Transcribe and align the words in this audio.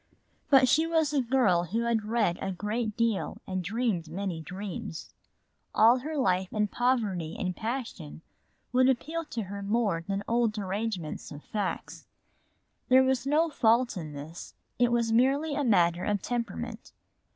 But 0.49 0.67
she 0.67 0.87
was 0.87 1.13
a 1.13 1.21
girl 1.21 1.65
who 1.65 1.81
had 1.81 2.05
read 2.05 2.39
a 2.41 2.51
great 2.51 2.97
deal 2.97 3.39
and 3.45 3.63
dreamed 3.63 4.09
many 4.09 4.41
dreams. 4.41 5.13
All 5.75 5.99
her 5.99 6.17
life 6.17 6.49
poetry 6.49 7.35
and 7.37 7.55
passion 7.55 8.23
would 8.71 8.89
appeal 8.89 9.25
to 9.25 9.43
her 9.43 9.61
more 9.61 10.03
than 10.07 10.23
cold 10.27 10.57
arrangements 10.57 11.31
of 11.31 11.43
facts. 11.43 12.07
There 12.89 13.03
was 13.03 13.27
no 13.27 13.51
fault 13.51 13.95
in 13.95 14.13
this, 14.13 14.55
it 14.79 14.91
was 14.91 15.11
merely 15.11 15.53
a 15.53 15.63
matter 15.63 16.03
of 16.03 16.19
temperament. 16.23 16.93